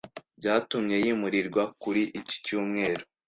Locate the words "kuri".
1.81-2.01